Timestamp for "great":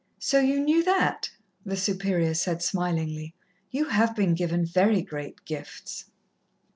5.03-5.45